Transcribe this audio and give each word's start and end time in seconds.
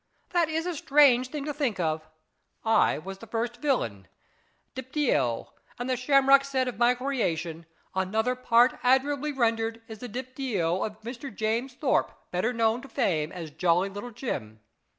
That 0.31 0.49
is 0.49 0.65
a 0.65 0.73
strange 0.73 1.27
thing 1.29 1.45
to 1.45 1.53
think 1.53 1.79
of. 1.79 2.09
I 2.65 2.97
was 2.97 3.19
the 3.19 3.27
first 3.27 3.57
villain, 3.57 4.07
Deepdyeo, 4.73 5.49
and 5.77 5.87
the 5.87 5.95
Shamrock 5.95 6.43
said 6.43 6.67
of 6.67 6.79
my 6.79 6.95
creation,' 6.95 7.67
Another 7.95 8.33
part 8.33 8.79
admirably 8.81 9.31
rendered 9.31 9.83
is 9.87 9.99
the 9.99 10.07
Deep 10.07 10.33
dyeo 10.33 10.83
of 10.83 10.99
Mr. 11.01 11.31
James 11.31 11.75
Thorpe, 11.75 12.13
better 12.31 12.51
known 12.51 12.81
to 12.81 12.89
fame 12.89 13.31
as 13.31 13.51
Jolly 13.51 13.89
Little 13.89 14.09
Jim. 14.09 14.59